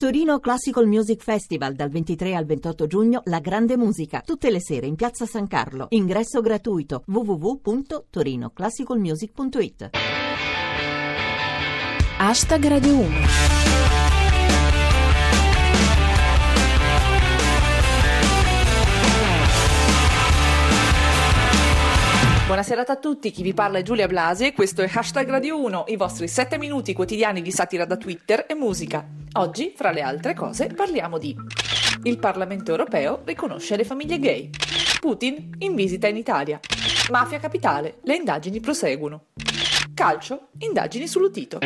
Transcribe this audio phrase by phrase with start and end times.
[0.00, 4.86] Torino Classical Music Festival dal 23 al 28 giugno La Grande Musica, tutte le sere
[4.86, 5.88] in Piazza San Carlo.
[5.90, 9.90] Ingresso gratuito www.torinoclassicalmusic.it.
[12.16, 13.49] Hashtag Radio 1.
[22.50, 25.84] Buonasera a tutti, chi vi parla è Giulia Blasi e questo è Hashtag Radio 1,
[25.86, 29.06] i vostri 7 minuti quotidiani di satira da Twitter e musica.
[29.34, 31.32] Oggi, fra le altre cose, parliamo di
[32.02, 34.50] Il Parlamento europeo riconosce le famiglie gay.
[34.98, 36.58] Putin in visita in Italia.
[37.12, 39.26] Mafia capitale, le indagini proseguono.
[39.94, 41.60] Calcio, indagini sull'Utito.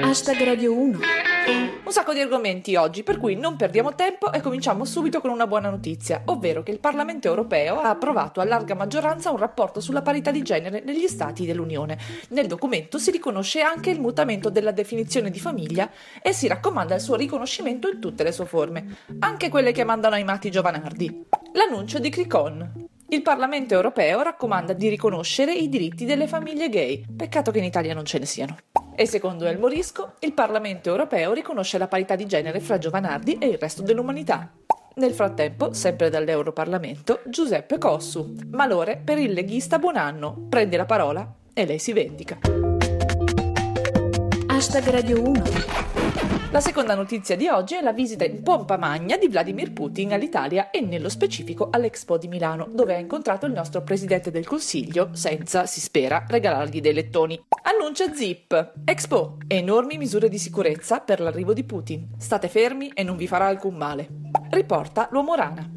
[0.00, 1.27] Hashtag Radio 1.
[1.48, 5.46] Un sacco di argomenti oggi, per cui non perdiamo tempo e cominciamo subito con una
[5.46, 10.02] buona notizia, ovvero che il Parlamento europeo ha approvato a larga maggioranza un rapporto sulla
[10.02, 11.98] parità di genere negli Stati dell'Unione.
[12.28, 15.90] Nel documento si riconosce anche il mutamento della definizione di famiglia
[16.20, 20.16] e si raccomanda il suo riconoscimento in tutte le sue forme, anche quelle che mandano
[20.16, 21.24] ai matti giovanardi.
[21.54, 22.86] L'annuncio di Cricon.
[23.08, 27.02] Il Parlamento europeo raccomanda di riconoscere i diritti delle famiglie gay.
[27.16, 28.58] Peccato che in Italia non ce ne siano.
[29.00, 33.46] E secondo El Morisco, il Parlamento europeo riconosce la parità di genere fra Giovanardi e
[33.46, 34.50] il resto dell'umanità.
[34.96, 38.34] Nel frattempo, sempre dall'Europarlamento, Giuseppe Cossu.
[38.50, 40.46] Malore per il leghista Buonanno.
[40.48, 42.38] Prende la parola e lei si vendica.
[44.48, 45.97] Hashtag Radio 1.
[46.50, 50.70] La seconda notizia di oggi è la visita in pompa magna di Vladimir Putin all'Italia
[50.70, 55.66] e nello specifico all'Expo di Milano, dove ha incontrato il nostro Presidente del Consiglio senza,
[55.66, 57.38] si spera, regalargli dei lettoni.
[57.64, 58.72] Annuncia Zip.
[58.86, 59.36] Expo.
[59.46, 62.12] Enormi misure di sicurezza per l'arrivo di Putin.
[62.16, 64.08] State fermi e non vi farà alcun male.
[64.48, 65.68] Riporta l'uomo rana.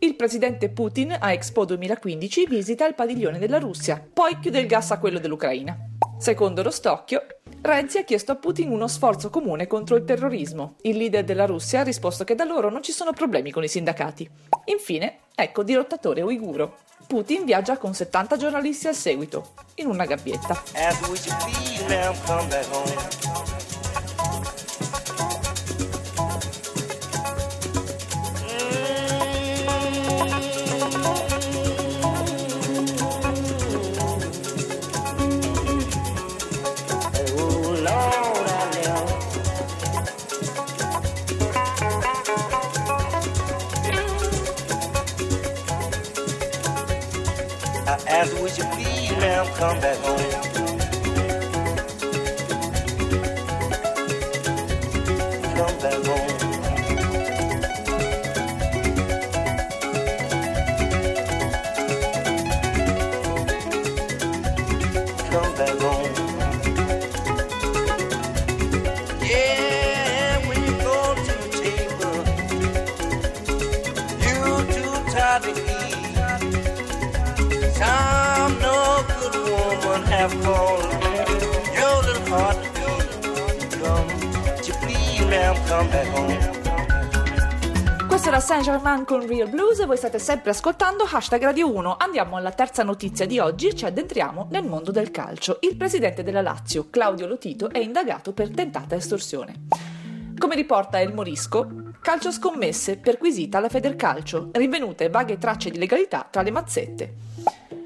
[0.00, 4.90] Il presidente Putin a Expo 2015 visita il padiglione della Russia, poi chiude il gas
[4.90, 5.89] a quello dell'Ucraina.
[6.20, 7.22] Secondo lo Stocchio,
[7.62, 10.74] Renzi ha chiesto a Putin uno sforzo comune contro il terrorismo.
[10.82, 13.68] Il leader della Russia ha risposto che da loro non ci sono problemi con i
[13.68, 14.28] sindacati.
[14.66, 16.80] Infine, ecco dirottatore uiguro.
[17.06, 20.62] Putin viaggia con 70 giornalisti al seguito, in una gabbietta.
[49.18, 50.49] Now come back home.
[80.20, 80.90] Have fallen.
[81.74, 83.78] Your little heart to.
[83.78, 84.08] Come,
[84.66, 86.58] you please, ma'am, come back home.
[88.06, 91.96] Questo era Saint Germain con Real Blues voi state sempre ascoltando Hashtag Radio 1.
[91.98, 95.56] Andiamo alla terza notizia di oggi ci addentriamo nel mondo del calcio.
[95.60, 99.68] Il presidente della Lazio, Claudio Lotito, è indagato per tentata estorsione.
[100.36, 106.42] Come riporta El Morisco, calcio scommesse perquisita alla Federcalcio, rinvenute vaghe tracce di legalità tra
[106.42, 107.14] le mazzette.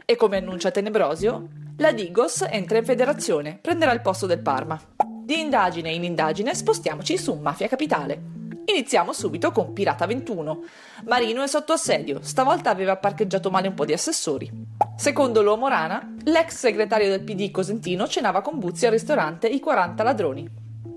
[0.04, 4.80] E come annuncia Tenebrosio, la Digos entra in federazione, prenderà il posto del Parma.
[5.24, 8.22] Di indagine in indagine spostiamoci su Mafia Capitale.
[8.66, 10.62] Iniziamo subito con Pirata 21.
[11.06, 14.50] Marino è sotto assedio, stavolta aveva parcheggiato male un po' di assessori.
[14.96, 20.02] Secondo l'uomo Rana, l'ex segretario del PD Cosentino cenava con Buzzi al ristorante I 40
[20.02, 20.48] ladroni.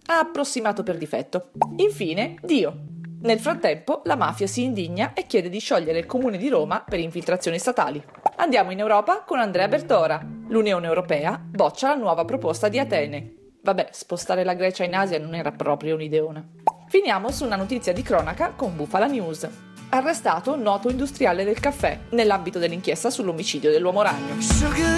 [0.06, 1.50] Ha approssimato per difetto.
[1.78, 2.82] Infine, Dio.
[3.22, 7.00] Nel frattempo, la mafia si indigna e chiede di sciogliere il comune di Roma per
[7.00, 8.02] infiltrazioni statali.
[8.36, 10.37] Andiamo in Europa con Andrea Bertora.
[10.50, 13.34] L'Unione Europea boccia la nuova proposta di Atene.
[13.62, 16.46] Vabbè, spostare la Grecia in Asia non era proprio un'ideona.
[16.88, 19.48] Finiamo su una notizia di cronaca con Bufala News.
[19.90, 24.40] Arrestato un noto industriale del caffè nell'ambito dell'inchiesta sull'omicidio dell'uomo ragno.
[24.40, 24.98] Sugar,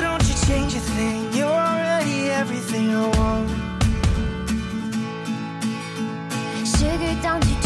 [7.22, 7.60] don't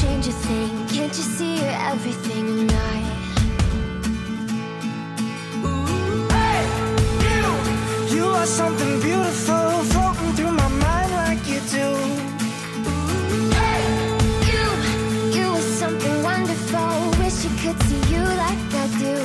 [8.46, 11.88] something beautiful floating through my mind like you do.
[13.56, 13.84] Hey,
[14.50, 14.64] You,
[15.38, 17.12] you are something wonderful.
[17.20, 19.16] Wish you could see you like I do.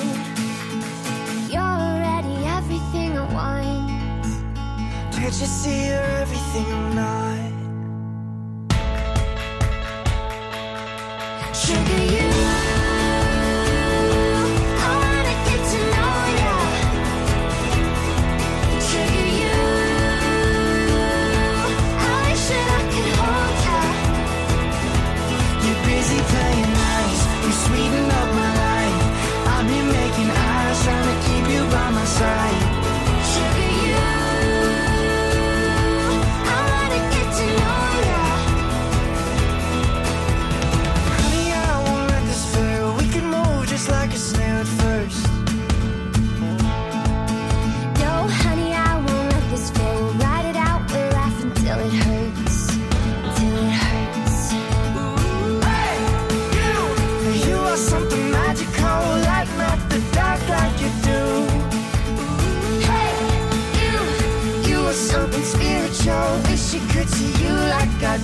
[1.53, 4.25] You're already everything I want.
[5.12, 7.48] Can't you see you're everything I'm could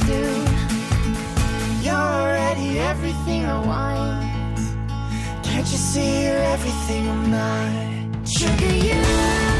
[0.00, 0.23] Do.
[1.85, 5.44] You're already everything I want.
[5.44, 8.29] Can't you see you're everything I'm not?
[8.29, 9.54] Sugar, you.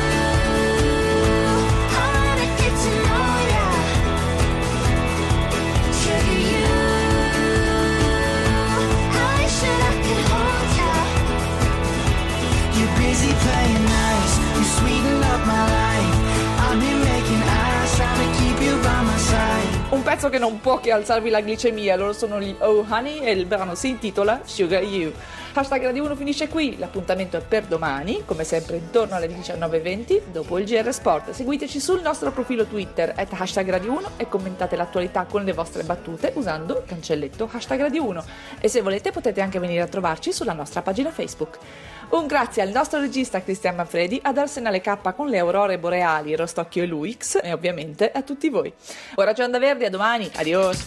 [20.15, 23.47] Pezzo che non può che alzarvi la glicemia, loro sono gli Oh Honey e il
[23.47, 25.13] brano si intitola Sugar You.
[25.55, 30.59] Hashtag Radio 1 finisce qui, l'appuntamento è per domani, come sempre intorno alle 19.20, dopo
[30.59, 31.31] il GR Sport.
[31.31, 35.83] Seguiteci sul nostro profilo Twitter, at hashtag Radio 1 e commentate l'attualità con le vostre
[35.83, 38.25] battute usando il cancelletto hashtag Radio 1.
[38.61, 41.59] E se volete potete anche venire a trovarci sulla nostra pagina Facebook.
[42.15, 46.85] Un grazie al nostro regista Cristian Manfredi, ad Arsenale K con le aurore boreali, Rostocchio
[46.85, 48.73] e Luix e ovviamente a tutti voi.
[49.17, 50.87] Ora c'è Onda Verdi, a domani, adios!